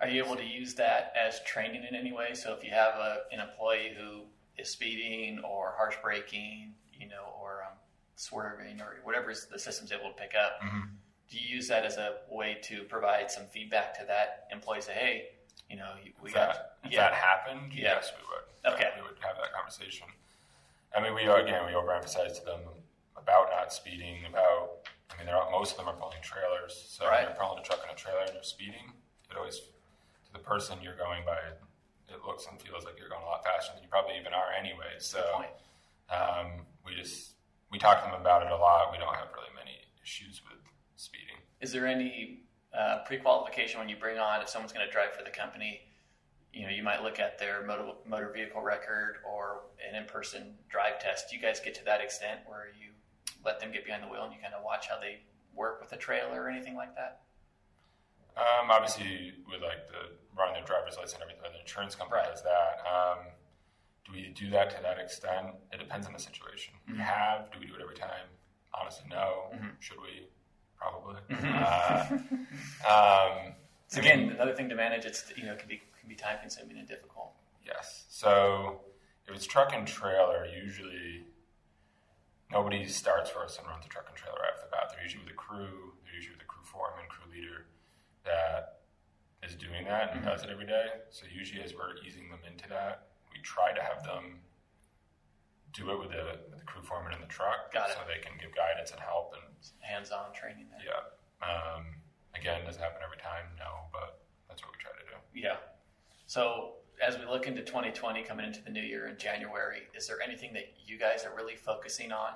Are 0.00 0.08
you 0.08 0.24
able 0.24 0.36
to 0.36 0.44
use 0.44 0.74
that 0.76 1.12
as 1.18 1.40
training 1.44 1.84
in 1.84 1.94
any 1.94 2.12
way? 2.12 2.32
So 2.32 2.54
if 2.54 2.64
you 2.64 2.70
have 2.70 2.94
a, 2.94 3.18
an 3.32 3.40
employee 3.40 3.92
who 3.98 4.24
is 4.56 4.70
speeding 4.70 5.40
or 5.44 5.74
harsh 5.76 5.96
braking, 6.02 6.72
you 6.94 7.08
know, 7.08 7.34
or 7.38 7.64
um, 7.68 7.76
swerving 8.16 8.80
or 8.80 8.96
whatever 9.04 9.32
the 9.50 9.58
system's 9.58 9.92
able 9.92 10.10
to 10.10 10.16
pick 10.16 10.34
up, 10.34 10.60
do 11.30 11.38
you 11.38 11.56
use 11.56 11.68
that 11.68 11.84
as 11.84 11.96
a 11.96 12.16
way 12.30 12.58
to 12.62 12.82
provide 12.84 13.30
some 13.30 13.44
feedback 13.46 13.98
to 13.98 14.04
that 14.06 14.46
employee? 14.52 14.80
Say, 14.80 14.92
hey, 14.92 15.24
you 15.68 15.76
know, 15.76 15.92
we 16.22 16.28
if 16.30 16.34
got 16.34 16.52
that, 16.54 16.76
if 16.84 16.92
yeah, 16.92 17.00
that 17.10 17.14
happened, 17.14 17.72
Yeah. 17.72 17.94
yes, 17.94 18.12
we 18.16 18.22
would. 18.26 18.74
Okay. 18.74 18.90
we 18.96 19.02
would 19.02 19.16
have 19.20 19.36
that 19.36 19.52
conversation. 19.52 20.06
I 20.94 21.00
mean, 21.00 21.14
we 21.14 21.22
again 21.22 21.64
we 21.66 21.72
overemphasize 21.72 22.38
to 22.40 22.44
them 22.44 22.60
about 23.16 23.48
not 23.50 23.72
speeding. 23.72 24.24
About 24.28 24.88
I 25.10 25.16
mean, 25.16 25.26
they're 25.26 25.38
most 25.52 25.72
of 25.72 25.78
them 25.78 25.88
are 25.88 25.94
pulling 25.96 26.20
trailers, 26.22 26.74
so 26.88 27.06
Right. 27.06 27.22
if 27.22 27.28
you're 27.30 27.38
pulling 27.46 27.60
a 27.60 27.62
truck 27.62 27.80
and 27.82 27.90
a 27.90 27.94
trailer 27.94 28.20
and 28.22 28.34
you're 28.34 28.42
speeding, 28.42 28.92
it 29.30 29.36
always 29.36 29.58
to 29.60 30.32
the 30.32 30.38
person 30.40 30.78
you're 30.82 30.96
going 30.96 31.24
by. 31.24 31.38
It 32.12 32.24
looks 32.26 32.46
and 32.50 32.60
feels 32.60 32.84
like 32.84 32.98
you're 32.98 33.08
going 33.08 33.22
a 33.22 33.26
lot 33.26 33.44
faster 33.44 33.72
than 33.72 33.84
you 33.84 33.88
probably 33.88 34.18
even 34.18 34.34
are 34.34 34.50
anyway. 34.58 34.98
So 34.98 35.44
um, 36.10 36.66
we 36.84 36.94
just 36.96 37.34
we 37.70 37.78
talk 37.78 38.02
to 38.04 38.10
them 38.10 38.20
about 38.20 38.42
it 38.42 38.50
a 38.52 38.56
lot. 38.56 38.90
We 38.92 38.98
don't 38.98 39.14
have 39.14 39.28
really 39.34 39.54
many 39.54 39.76
issues 40.02 40.42
with 40.48 40.58
speeding. 40.96 41.36
Is 41.60 41.72
there 41.72 41.86
any 41.86 42.40
uh, 42.76 42.98
pre-qualification 43.06 43.78
when 43.78 43.88
you 43.88 43.96
bring 43.96 44.18
on 44.18 44.40
if 44.42 44.48
someone's 44.48 44.72
going 44.72 44.86
to 44.86 44.92
drive 44.92 45.12
for 45.16 45.24
the 45.24 45.30
company? 45.30 45.80
You 46.52 46.66
know, 46.66 46.72
you 46.72 46.82
might 46.82 47.02
look 47.02 47.20
at 47.20 47.38
their 47.38 47.64
motor, 47.64 47.92
motor 48.06 48.30
vehicle 48.34 48.60
record 48.60 49.16
or 49.28 49.62
an 49.88 49.94
in-person 49.94 50.54
drive 50.68 50.98
test. 50.98 51.30
Do 51.30 51.36
you 51.36 51.42
guys 51.42 51.60
get 51.60 51.74
to 51.76 51.84
that 51.84 52.00
extent 52.00 52.40
where 52.46 52.66
you 52.78 52.90
let 53.44 53.60
them 53.60 53.70
get 53.72 53.84
behind 53.84 54.02
the 54.02 54.08
wheel 54.08 54.24
and 54.24 54.32
you 54.34 54.40
kind 54.42 54.54
of 54.54 54.64
watch 54.64 54.88
how 54.88 54.98
they 54.98 55.20
work 55.54 55.80
with 55.80 55.90
the 55.90 55.96
trailer 55.96 56.42
or 56.42 56.48
anything 56.50 56.74
like 56.74 56.94
that? 56.96 57.22
Um, 58.36 58.70
obviously, 58.70 59.32
with 59.46 59.62
like 59.62 59.86
the 59.90 60.16
running 60.36 60.54
their 60.54 60.64
driver's 60.64 60.96
license 60.96 61.14
and 61.14 61.22
everything, 61.22 61.52
the 61.52 61.60
insurance 61.60 61.94
company 61.94 62.20
Right. 62.22 62.30
does 62.30 62.42
that. 62.42 62.82
Um, 62.82 63.18
do 64.12 64.16
we 64.18 64.28
do 64.34 64.50
that 64.50 64.70
to 64.70 64.82
that 64.82 64.98
extent? 64.98 65.48
It 65.72 65.78
depends 65.78 66.06
on 66.06 66.12
the 66.12 66.18
situation. 66.18 66.74
We 66.86 66.94
Mm-hmm. 66.94 67.02
have. 67.02 67.52
Do 67.52 67.58
we 67.60 67.66
do 67.66 67.74
it 67.74 67.80
every 67.82 67.94
time? 67.96 68.26
Honestly, 68.78 69.04
no. 69.10 69.52
Should 69.80 69.98
we? 70.00 70.28
Probably. 70.76 71.20
Mm-hmm. 71.30 72.28
Uh, 72.88 72.90
um, 72.90 73.52
So 73.88 74.00
again, 74.00 74.30
another 74.30 74.54
thing 74.54 74.68
to 74.68 74.74
manage. 74.74 75.04
It's 75.04 75.24
you 75.36 75.44
know 75.46 75.54
can 75.56 75.68
be 75.68 75.82
can 76.00 76.08
be 76.08 76.14
time 76.14 76.38
consuming 76.40 76.78
and 76.78 76.88
difficult. 76.88 77.32
Yes. 77.66 78.04
So 78.08 78.80
if 79.26 79.34
it's 79.34 79.46
truck 79.46 79.72
and 79.74 79.86
trailer, 79.86 80.46
usually 80.46 81.24
nobody 82.50 82.86
starts 82.86 83.30
first 83.30 83.58
and 83.58 83.68
runs 83.68 83.84
a 83.86 83.88
truck 83.88 84.06
and 84.08 84.16
trailer 84.16 84.38
right 84.38 84.52
off 84.54 84.62
the 84.64 84.70
bat. 84.70 84.90
They're 84.94 85.02
usually 85.02 85.24
with 85.24 85.32
a 85.34 85.36
crew. 85.36 85.94
They're 86.04 86.14
usually 86.16 86.34
with 86.36 86.42
a 86.44 86.50
crew 86.50 86.64
foreman, 86.64 87.04
crew 87.08 87.30
leader 87.32 87.66
that 88.24 88.80
is 89.46 89.54
doing 89.56 89.84
that 89.86 90.14
and 90.14 90.24
does 90.24 90.42
it 90.42 90.50
every 90.50 90.66
day. 90.66 90.86
So 91.10 91.26
usually, 91.32 91.62
as 91.62 91.74
we're 91.74 91.96
easing 92.06 92.30
them 92.30 92.40
into 92.50 92.68
that, 92.70 93.08
we 93.40 93.44
try 93.44 93.72
to 93.72 93.80
have 93.80 94.04
them 94.04 94.38
do 95.72 95.90
it 95.92 95.98
with 95.98 96.10
the, 96.10 96.36
with 96.50 96.58
the 96.60 96.64
crew 96.66 96.82
foreman 96.82 97.14
in 97.14 97.20
the 97.20 97.26
truck, 97.26 97.72
Got 97.72 97.90
it. 97.90 97.94
so 97.94 98.00
they 98.06 98.20
can 98.20 98.36
give 98.40 98.54
guidance 98.54 98.90
and 98.90 99.00
help 99.00 99.32
and 99.34 99.44
Hands-on 99.80 100.32
training. 100.34 100.66
There. 100.70 100.80
yeah. 100.92 101.46
Um, 101.46 101.84
Again, 102.34 102.64
does 102.64 102.76
it 102.76 102.80
happen 102.80 103.00
every 103.04 103.18
time? 103.18 103.44
No, 103.58 103.88
but 103.92 104.20
that's 104.48 104.62
what 104.62 104.70
we 104.72 104.78
try 104.80 104.92
to 104.92 105.04
do. 105.04 105.16
Yeah. 105.34 105.56
So 106.26 106.74
as 107.02 107.18
we 107.18 107.24
look 107.26 107.46
into 107.46 107.62
2020, 107.62 108.22
coming 108.22 108.46
into 108.46 108.62
the 108.62 108.70
new 108.70 108.80
year 108.82 109.08
in 109.08 109.18
January, 109.18 109.82
is 109.96 110.06
there 110.06 110.20
anything 110.22 110.52
that 110.54 110.72
you 110.86 110.98
guys 110.98 111.24
are 111.24 111.34
really 111.36 111.56
focusing 111.56 112.12
on 112.12 112.32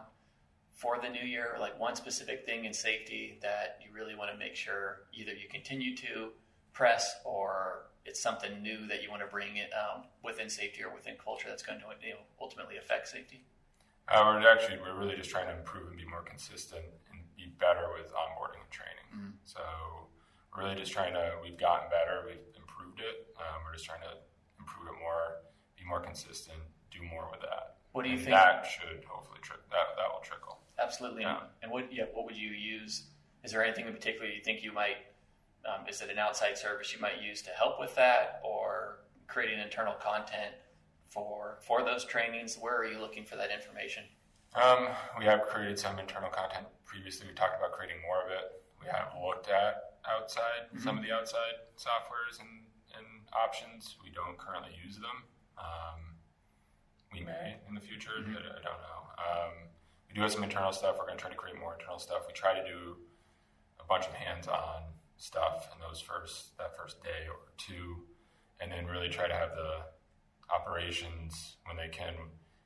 for 0.73 0.99
the 1.01 1.09
new 1.09 1.25
year? 1.25 1.57
Like 1.61 1.79
one 1.79 1.95
specific 1.97 2.45
thing 2.45 2.65
in 2.67 2.73
safety 2.75 3.39
that 3.43 3.79
you 3.85 3.95
really 3.95 4.15
want 4.17 4.31
to 4.33 4.37
make 4.39 4.55
sure 4.57 5.03
either 5.15 5.33
you 5.33 5.49
continue 5.51 5.97
to 5.97 6.31
press 6.73 7.15
or 7.25 7.87
it's 8.05 8.21
something 8.21 8.63
new 8.63 8.87
that 8.87 9.03
you 9.03 9.11
want 9.11 9.23
to 9.23 9.29
bring 9.29 9.57
it 9.57 9.71
um, 9.73 10.05
within 10.23 10.49
safety 10.51 10.83
or 10.83 10.95
within 10.95 11.15
culture 11.23 11.49
that's 11.49 11.63
going 11.63 11.81
to 11.81 11.87
ultimately 12.41 12.77
affect 12.77 13.09
safety? 13.09 13.45
Uh, 14.09 14.37
we're 14.37 14.49
actually 14.49 14.79
we're 14.79 14.99
really 14.99 15.17
just 15.17 15.31
trying 15.31 15.47
to 15.47 15.57
improve 15.57 15.89
and 15.89 15.97
be 15.97 16.05
more 16.05 16.23
consistent 16.23 16.85
and 17.11 17.21
be 17.37 17.53
better 17.59 17.89
with 17.97 18.13
onboarding 18.13 18.61
and 18.61 18.71
training. 18.71 19.09
Mm-hmm. 19.09 19.33
So 19.45 19.61
we're 20.53 20.65
really 20.65 20.77
just 20.77 20.93
trying 20.93 21.15
to. 21.15 21.33
We've 21.43 21.57
gotten 21.57 21.89
better. 21.89 22.29
We've 22.29 22.45
improved 22.53 23.01
it. 23.01 23.33
Um, 23.41 23.65
we're 23.65 23.73
just 23.73 23.87
trying 23.87 24.05
to 24.05 24.21
improve 24.61 24.93
it 24.93 24.99
more, 25.01 25.49
be 25.77 25.89
more 25.89 26.01
consistent, 26.01 26.61
do 26.93 27.01
more 27.09 27.29
with 27.33 27.41
that. 27.41 27.81
What 27.93 28.05
do 28.05 28.11
you 28.11 28.17
and 28.17 28.25
think? 28.25 28.37
That 28.37 28.67
should 28.69 29.05
hopefully 29.09 29.41
tri- 29.41 29.65
that 29.73 29.97
that 29.97 30.09
will 30.13 30.21
trickle. 30.21 30.61
Absolutely. 30.79 31.23
Yeah. 31.23 31.49
And 31.63 31.73
what 31.73 31.89
yeah, 31.93 32.05
what 32.13 32.27
would 32.27 32.37
you 32.37 32.51
use? 32.51 33.09
Is 33.43 33.53
there 33.53 33.65
anything 33.65 33.87
in 33.87 33.93
particular 33.93 34.27
you 34.27 34.43
think 34.45 34.63
you 34.63 34.73
might? 34.73 35.01
Um, 35.67 35.89
is 35.89 36.01
it 36.03 36.11
an 36.11 36.19
outside 36.19 36.59
service 36.59 36.93
you 36.93 37.01
might 37.01 37.23
use 37.23 37.41
to 37.43 37.51
help 37.51 37.81
with 37.81 37.95
that, 37.97 38.41
or 38.45 39.01
creating 39.27 39.59
internal 39.59 39.95
content 39.95 40.55
for 41.09 41.59
for 41.67 41.83
those 41.83 42.05
trainings? 42.05 42.57
Where 42.61 42.77
are 42.77 42.87
you 42.87 42.99
looking 42.99 43.25
for 43.25 43.37
that 43.37 43.51
information? 43.51 44.05
Um, 44.55 44.89
we 45.19 45.25
have 45.25 45.43
created 45.47 45.79
some 45.79 45.99
internal 45.99 46.31
content 46.31 46.67
previously. 46.85 47.27
We 47.27 47.35
talked 47.35 47.59
about 47.59 47.73
creating 47.73 48.01
more 48.07 48.23
of 48.23 48.31
it. 48.31 48.63
We 48.81 48.87
have 48.87 49.11
looked 49.19 49.49
at 49.49 49.99
outside 50.07 50.71
mm-hmm. 50.71 50.83
some 50.83 50.97
of 50.97 51.03
the 51.03 51.11
outside 51.11 51.67
softwares 51.77 52.39
and, 52.39 52.69
and 52.95 53.07
options. 53.33 53.97
We 54.03 54.11
don't 54.11 54.39
currently 54.39 54.71
use 54.85 54.97
them. 54.97 55.27
Um, 55.59 56.01
we 57.13 57.21
may 57.25 57.57
in 57.69 57.75
the 57.75 57.81
future. 57.81 58.11
Mm-hmm. 58.21 58.37
I, 58.37 58.39
I, 58.39 58.63
don't 58.63 58.83
know. 58.85 59.01
Um, 59.19 59.53
we 60.09 60.15
do 60.15 60.21
have 60.21 60.33
some 60.33 60.45
internal 60.45 60.73
stuff. 60.73 60.97
We're 60.99 61.07
going 61.07 61.19
to 61.19 61.23
try 61.23 61.31
to 61.31 61.37
create 61.37 61.59
more 61.59 61.75
internal 61.75 61.99
stuff. 61.99 62.23
We 62.27 62.33
try 62.33 62.55
to 62.55 62.63
do 62.63 62.97
a 63.81 63.85
bunch 63.85 64.07
of 64.07 64.13
hands-on 64.13 64.83
stuff 65.25 65.69
in 65.73 65.81
those 65.81 66.01
first 66.01 66.57
that 66.59 66.77
first 66.77 67.03
day 67.03 67.25
or 67.29 67.41
two, 67.57 68.05
and 68.61 68.71
then 68.71 68.87
really 68.87 69.09
try 69.09 69.27
to 69.27 69.35
have 69.35 69.51
the 69.57 69.89
operations 70.55 71.57
when 71.65 71.77
they 71.77 71.89
can 71.89 72.13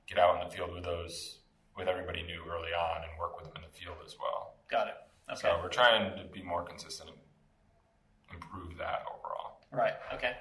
get 0.08 0.18
out 0.18 0.42
in 0.42 0.48
the 0.48 0.54
field 0.54 0.74
with 0.74 0.82
those 0.82 1.38
with 1.76 1.86
everybody 1.86 2.22
new 2.22 2.42
early 2.50 2.74
on 2.74 3.02
and 3.02 3.12
work 3.20 3.36
with 3.36 3.46
them 3.46 3.54
in 3.56 3.62
the 3.62 3.78
field 3.78 3.96
as 4.04 4.16
well. 4.18 4.56
Got 4.68 4.88
it. 4.88 4.94
Okay. 5.30 5.40
So 5.40 5.60
we're 5.62 5.68
trying 5.68 6.16
to 6.18 6.24
be 6.32 6.42
more 6.42 6.64
consistent 6.64 7.10
and 7.10 7.18
improve 8.34 8.76
that 8.78 9.04
overall. 9.06 9.60
Right. 9.72 9.94
Okay. 10.12 10.32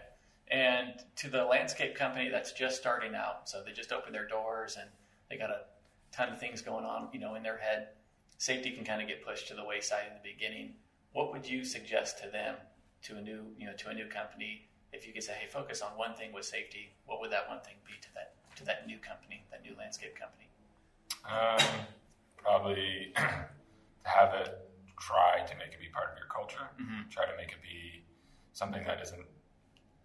And 0.49 0.93
to 1.17 1.29
the 1.29 1.43
landscape 1.43 1.93
company 1.93 2.29
that's 2.29 2.53
just 2.53 2.77
starting 2.77 3.13
out, 3.13 3.47
so 3.47 3.61
they 3.63 3.73
just 3.73 3.91
opened 3.91 4.15
their 4.15 4.27
doors 4.27 4.77
and 4.79 4.89
they 5.29 5.37
got 5.37 5.51
a 5.51 5.61
ton 6.11 6.29
of 6.29 6.39
things 6.39 6.61
going 6.61 6.85
on, 6.85 7.09
you 7.13 7.19
know, 7.19 7.35
in 7.35 7.43
their 7.43 7.57
head. 7.57 7.89
Safety 8.39 8.71
can 8.71 8.85
kind 8.85 9.01
of 9.01 9.07
get 9.07 9.23
pushed 9.23 9.47
to 9.49 9.53
the 9.53 9.63
wayside 9.63 10.05
in 10.07 10.13
the 10.13 10.27
beginning. 10.27 10.73
What 11.13 11.31
would 11.31 11.47
you 11.47 11.63
suggest 11.63 12.21
to 12.23 12.29
them, 12.29 12.55
to 13.03 13.17
a 13.17 13.21
new, 13.21 13.47
you 13.57 13.65
know, 13.65 13.73
to 13.73 13.89
a 13.89 13.93
new 13.93 14.07
company 14.07 14.67
if 14.93 15.05
you 15.05 15.13
could 15.13 15.23
say, 15.23 15.33
hey, 15.33 15.47
focus 15.47 15.81
on 15.81 15.97
one 15.97 16.15
thing 16.15 16.31
with 16.31 16.45
safety, 16.45 16.95
what 17.05 17.19
would 17.19 17.31
that 17.31 17.47
one 17.47 17.59
thing 17.61 17.75
be 17.85 17.93
to 18.01 18.09
that 18.15 18.33
to 18.55 18.65
that 18.65 18.87
new 18.87 18.97
company, 18.97 19.45
that 19.51 19.61
new 19.61 19.75
landscape 19.77 20.17
company? 20.17 20.49
Um, 21.27 21.85
probably 22.37 23.13
have 24.03 24.33
it 24.33 24.49
try 24.97 25.45
to 25.45 25.53
make 25.61 25.77
it 25.77 25.81
be 25.81 25.93
part 25.93 26.09
of 26.09 26.17
your 26.17 26.25
culture. 26.31 26.65
Mm-hmm. 26.81 27.11
Try 27.13 27.29
to 27.29 27.35
make 27.37 27.53
it 27.53 27.61
be 27.61 28.01
something 28.57 28.81
that 28.89 28.97
doesn't 28.97 29.27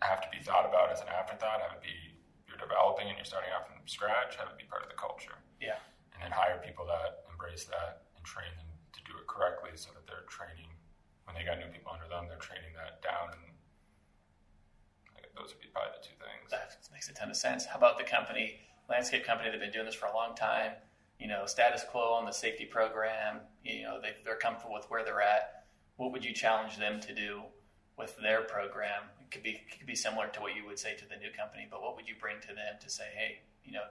have 0.04 0.20
to 0.20 0.28
be 0.28 0.42
thought 0.44 0.68
about 0.68 0.92
as 0.92 1.00
an 1.00 1.08
afterthought. 1.08 1.64
Have 1.64 1.80
it 1.80 1.84
be 1.84 1.96
you're 2.44 2.60
developing 2.60 3.08
and 3.08 3.16
you're 3.16 3.28
starting 3.28 3.48
out 3.54 3.64
from 3.64 3.80
scratch. 3.88 4.36
Have 4.36 4.52
it 4.52 4.58
be 4.60 4.68
part 4.68 4.84
of 4.84 4.92
the 4.92 4.98
culture. 4.98 5.38
Yeah. 5.62 5.80
And 6.12 6.20
then 6.20 6.32
hire 6.34 6.60
people 6.60 6.84
that 6.90 7.24
embrace 7.32 7.64
that 7.72 8.04
and 8.12 8.20
train 8.26 8.52
them 8.60 8.68
to 8.68 9.00
do 9.08 9.16
it 9.16 9.24
correctly, 9.24 9.72
so 9.80 9.88
that 9.96 10.04
they're 10.04 10.28
training 10.28 10.68
when 11.32 11.40
they 11.40 11.48
got 11.48 11.56
new 11.56 11.72
people 11.72 11.92
under 11.92 12.04
them, 12.12 12.28
they're 12.28 12.36
training 12.36 12.76
that 12.76 13.00
down 13.00 13.32
and 13.32 13.52
those 15.36 15.54
would 15.54 15.60
be 15.60 15.68
probably 15.72 15.92
the 15.96 16.04
two 16.04 16.14
things. 16.20 16.50
That 16.50 16.76
makes 16.92 17.08
a 17.08 17.14
ton 17.14 17.30
of 17.30 17.36
sense. 17.36 17.64
How 17.64 17.78
about 17.78 17.98
the 17.98 18.04
company, 18.04 18.60
landscape 18.88 19.24
company? 19.24 19.50
They've 19.50 19.60
been 19.60 19.72
doing 19.72 19.86
this 19.86 19.94
for 19.94 20.06
a 20.06 20.14
long 20.14 20.34
time. 20.36 20.72
You 21.18 21.28
know, 21.28 21.46
status 21.46 21.84
quo 21.90 22.12
on 22.12 22.26
the 22.26 22.32
safety 22.32 22.64
program. 22.64 23.40
You 23.64 23.84
know, 23.84 24.00
they, 24.00 24.14
they're 24.24 24.36
comfortable 24.36 24.74
with 24.74 24.86
where 24.90 25.04
they're 25.04 25.22
at. 25.22 25.64
What 25.96 26.12
would 26.12 26.24
you 26.24 26.32
challenge 26.32 26.78
them 26.78 27.00
to 27.00 27.14
do 27.14 27.42
with 27.96 28.16
their 28.22 28.42
program? 28.42 29.04
It 29.20 29.30
could 29.30 29.42
be 29.42 29.50
it 29.50 29.78
could 29.78 29.86
be 29.86 29.94
similar 29.94 30.28
to 30.28 30.40
what 30.40 30.54
you 30.54 30.66
would 30.66 30.78
say 30.78 30.94
to 30.96 31.08
the 31.08 31.16
new 31.16 31.30
company, 31.30 31.66
but 31.70 31.80
what 31.80 31.96
would 31.96 32.08
you 32.08 32.14
bring 32.20 32.40
to 32.42 32.48
them 32.48 32.76
to 32.80 32.90
say, 32.90 33.04
hey, 33.16 33.38
you 33.64 33.72
know, 33.72 33.84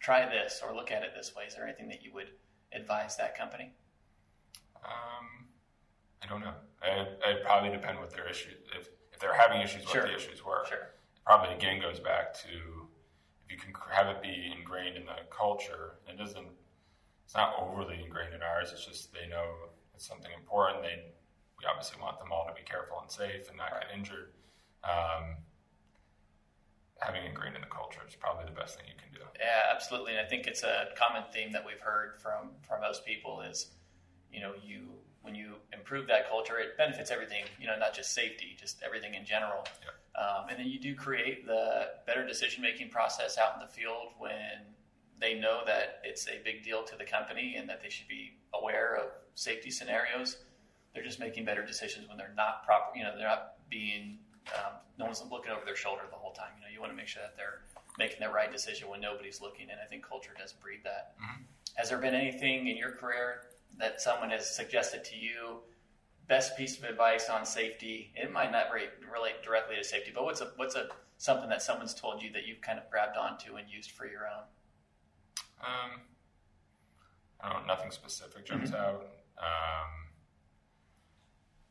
try 0.00 0.26
this 0.28 0.60
or 0.64 0.74
look 0.74 0.90
at 0.90 1.02
it 1.02 1.10
this 1.16 1.34
way? 1.34 1.44
Is 1.44 1.54
there 1.54 1.64
anything 1.64 1.88
that 1.88 2.04
you 2.04 2.12
would 2.14 2.30
advise 2.72 3.16
that 3.16 3.36
company? 3.36 3.72
Um, 4.84 5.45
I 6.22 6.26
don't 6.26 6.40
know. 6.40 6.54
It, 6.82 7.20
it 7.26 7.44
probably 7.44 7.70
depend 7.70 7.98
what 7.98 8.10
their 8.10 8.28
issue. 8.28 8.50
If 8.78 8.88
if 9.12 9.18
they're 9.20 9.34
having 9.34 9.60
issues, 9.60 9.84
what 9.84 9.92
sure. 9.92 10.02
the 10.02 10.14
issues 10.14 10.44
were. 10.44 10.64
Sure. 10.68 10.90
Probably 11.24 11.54
again 11.54 11.80
goes 11.80 12.00
back 12.00 12.34
to 12.34 12.48
if 13.44 13.52
you 13.52 13.58
can 13.58 13.72
have 13.90 14.08
it 14.08 14.22
be 14.22 14.52
ingrained 14.56 14.96
in 14.96 15.06
the 15.06 15.16
culture. 15.30 15.98
It 16.08 16.18
doesn't. 16.18 16.46
It's 17.24 17.34
not 17.34 17.54
overly 17.58 18.02
ingrained 18.04 18.34
in 18.34 18.42
ours. 18.42 18.70
It's 18.72 18.84
just 18.84 19.12
they 19.12 19.26
know 19.28 19.46
it's 19.94 20.06
something 20.06 20.30
important. 20.36 20.82
They 20.82 21.02
we 21.58 21.64
obviously 21.64 22.00
want 22.00 22.18
them 22.18 22.28
all 22.30 22.46
to 22.46 22.54
be 22.54 22.62
careful 22.62 23.00
and 23.00 23.10
safe 23.10 23.48
and 23.48 23.56
not 23.56 23.72
right. 23.72 23.88
get 23.88 23.98
injured. 23.98 24.32
Um, 24.84 25.36
having 27.00 27.24
ingrained 27.24 27.56
in 27.56 27.62
the 27.62 27.72
culture 27.72 28.00
is 28.06 28.14
probably 28.14 28.44
the 28.44 28.58
best 28.58 28.76
thing 28.76 28.86
you 28.86 28.94
can 29.00 29.12
do. 29.12 29.24
Yeah, 29.38 29.72
absolutely. 29.74 30.12
And 30.12 30.20
I 30.20 30.28
think 30.28 30.46
it's 30.46 30.62
a 30.62 30.88
common 30.96 31.24
theme 31.32 31.52
that 31.52 31.64
we've 31.64 31.80
heard 31.80 32.20
from 32.20 32.56
from 32.62 32.80
most 32.80 33.04
people 33.04 33.40
is, 33.40 33.72
you 34.32 34.40
know, 34.40 34.52
you 34.64 34.88
when 35.26 35.34
you 35.34 35.56
improve 35.72 36.06
that 36.06 36.30
culture, 36.30 36.58
it 36.58 36.78
benefits 36.78 37.10
everything, 37.10 37.44
you 37.60 37.66
know, 37.66 37.76
not 37.76 37.92
just 37.92 38.14
safety, 38.14 38.56
just 38.58 38.80
everything 38.82 39.14
in 39.14 39.24
general. 39.26 39.66
Yeah. 39.82 40.22
Um, 40.22 40.48
and 40.48 40.58
then 40.58 40.68
you 40.68 40.78
do 40.78 40.94
create 40.94 41.46
the 41.46 41.88
better 42.06 42.26
decision 42.26 42.62
making 42.62 42.88
process 42.88 43.36
out 43.36 43.54
in 43.54 43.60
the 43.60 43.70
field 43.70 44.12
when 44.18 44.62
they 45.20 45.34
know 45.34 45.60
that 45.66 46.00
it's 46.04 46.26
a 46.28 46.40
big 46.44 46.62
deal 46.62 46.84
to 46.84 46.96
the 46.96 47.04
company 47.04 47.56
and 47.58 47.68
that 47.68 47.82
they 47.82 47.90
should 47.90 48.08
be 48.08 48.38
aware 48.54 48.96
of 48.96 49.10
safety 49.34 49.70
scenarios. 49.70 50.38
They're 50.94 51.04
just 51.04 51.18
making 51.18 51.44
better 51.44 51.66
decisions 51.66 52.08
when 52.08 52.16
they're 52.16 52.34
not 52.36 52.64
proper, 52.64 52.96
you 52.96 53.02
know, 53.02 53.12
they're 53.18 53.26
not 53.26 53.54
being, 53.68 54.18
um, 54.54 54.74
no 54.98 55.06
one's 55.06 55.22
looking 55.30 55.50
over 55.50 55.64
their 55.66 55.76
shoulder 55.76 56.02
the 56.08 56.16
whole 56.16 56.32
time. 56.32 56.52
You 56.56 56.62
know, 56.62 56.72
you 56.72 56.80
want 56.80 56.92
to 56.92 56.96
make 56.96 57.08
sure 57.08 57.22
that 57.22 57.36
they're 57.36 57.62
making 57.98 58.20
the 58.20 58.32
right 58.32 58.50
decision 58.52 58.88
when 58.88 59.00
nobody's 59.00 59.40
looking. 59.40 59.70
And 59.70 59.80
I 59.82 59.86
think 59.86 60.06
culture 60.06 60.32
does 60.38 60.52
breed 60.52 60.80
that. 60.84 61.16
Mm-hmm. 61.20 61.42
Has 61.74 61.90
there 61.90 61.98
been 61.98 62.14
anything 62.14 62.68
in 62.68 62.76
your 62.76 62.92
career 62.92 63.42
that 63.78 64.00
someone 64.00 64.30
has 64.30 64.54
suggested 64.54 65.04
to 65.04 65.16
you 65.16 65.58
best 66.28 66.56
piece 66.56 66.76
of 66.78 66.84
advice 66.84 67.28
on 67.28 67.46
safety 67.46 68.12
it 68.16 68.32
might 68.32 68.50
not 68.50 68.72
relate, 68.72 68.90
relate 69.12 69.42
directly 69.42 69.76
to 69.76 69.84
safety 69.84 70.10
but 70.14 70.24
what's 70.24 70.40
a 70.40 70.50
what's 70.56 70.74
a 70.74 70.88
something 71.18 71.48
that 71.48 71.62
someone's 71.62 71.94
told 71.94 72.22
you 72.22 72.32
that 72.32 72.46
you've 72.46 72.60
kind 72.60 72.78
of 72.78 72.90
grabbed 72.90 73.16
onto 73.16 73.56
and 73.56 73.68
used 73.70 73.92
for 73.92 74.06
your 74.06 74.26
own 74.26 74.44
um, 75.60 76.00
I 77.40 77.52
don't 77.52 77.66
know, 77.66 77.74
nothing 77.74 77.90
specific 77.90 78.46
jumps 78.46 78.70
mm-hmm. 78.70 78.80
out. 78.80 79.06
Um, 79.38 79.90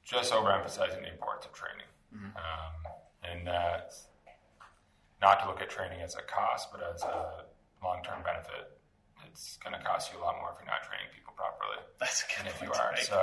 just 0.04 0.32
overemphasizing 0.32 1.02
the 1.02 1.12
importance 1.12 1.46
of 1.46 1.54
training, 1.54 1.88
mm-hmm. 2.16 2.38
um, 2.38 2.94
and 3.24 3.48
that 3.48 3.96
not 5.22 5.42
to 5.42 5.48
look 5.48 5.62
at 5.62 5.70
training 5.70 6.02
as 6.02 6.16
a 6.16 6.22
cost, 6.22 6.70
but 6.72 6.82
as 6.94 7.02
a 7.04 7.46
long-term 7.84 8.22
benefit. 8.24 8.75
It's 9.36 9.58
going 9.58 9.76
to 9.76 9.86
cost 9.86 10.14
you 10.14 10.20
a 10.20 10.24
lot 10.24 10.38
more 10.38 10.52
if 10.54 10.60
you're 10.60 10.66
not 10.66 10.84
training 10.88 11.08
people 11.14 11.34
properly. 11.36 11.84
That's 12.00 12.24
a 12.24 12.26
good 12.38 12.48
if 12.48 12.62
you 12.62 12.72
are. 12.72 12.96
So 12.96 13.22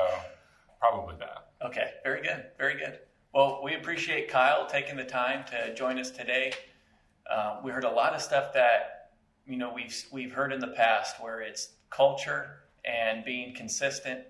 probably 0.78 1.16
that. 1.20 1.66
Okay, 1.66 1.92
very 2.04 2.20
good, 2.20 2.44
very 2.58 2.78
good. 2.78 2.98
Well, 3.32 3.62
we 3.64 3.76
appreciate 3.76 4.28
Kyle 4.28 4.66
taking 4.66 4.96
the 4.96 5.06
time 5.06 5.44
to 5.46 5.74
join 5.74 5.98
us 5.98 6.10
today. 6.10 6.52
Uh, 7.30 7.60
we 7.64 7.70
heard 7.70 7.84
a 7.84 7.90
lot 7.90 8.14
of 8.14 8.20
stuff 8.20 8.52
that 8.52 9.12
you 9.46 9.56
know 9.56 9.72
we've 9.72 10.04
we've 10.12 10.32
heard 10.32 10.52
in 10.52 10.60
the 10.60 10.68
past, 10.68 11.16
where 11.18 11.40
it's 11.40 11.70
culture 11.88 12.58
and 12.84 13.24
being 13.24 13.54
consistent, 13.54 14.20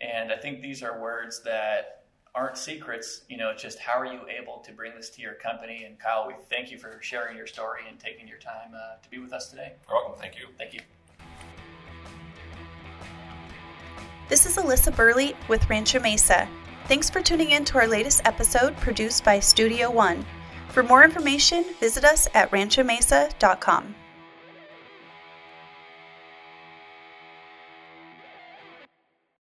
and 0.00 0.32
I 0.32 0.38
think 0.38 0.62
these 0.62 0.82
are 0.82 0.98
words 0.98 1.42
that 1.42 2.04
aren't 2.34 2.56
secrets. 2.56 3.24
You 3.28 3.36
know, 3.36 3.50
it's 3.50 3.62
just 3.62 3.78
how 3.78 3.98
are 3.98 4.06
you 4.06 4.20
able 4.26 4.62
to 4.64 4.72
bring 4.72 4.94
this 4.94 5.10
to 5.10 5.20
your 5.20 5.34
company? 5.34 5.84
And 5.84 5.98
Kyle, 5.98 6.26
we 6.26 6.34
thank 6.48 6.70
you 6.70 6.78
for 6.78 6.98
sharing 7.02 7.36
your 7.36 7.46
story 7.46 7.82
and 7.86 8.00
taking 8.00 8.26
your 8.26 8.38
time 8.38 8.72
uh, 8.74 9.02
to 9.02 9.10
be 9.10 9.18
with 9.18 9.34
us 9.34 9.50
today. 9.50 9.74
You're 9.86 9.98
welcome. 9.98 10.18
Thank 10.18 10.38
you. 10.38 10.46
Thank 10.56 10.72
you. 10.72 10.80
This 14.28 14.44
is 14.44 14.56
Alyssa 14.56 14.94
Burley 14.94 15.36
with 15.46 15.70
Rancho 15.70 16.00
Mesa. 16.00 16.48
Thanks 16.88 17.08
for 17.08 17.22
tuning 17.22 17.52
in 17.52 17.64
to 17.66 17.78
our 17.78 17.86
latest 17.86 18.22
episode 18.24 18.76
produced 18.78 19.22
by 19.22 19.38
Studio 19.38 19.88
One. 19.88 20.26
For 20.70 20.82
more 20.82 21.04
information, 21.04 21.64
visit 21.78 22.04
us 22.04 22.26
at 22.34 22.50
ranchomesa.com. 22.50 23.94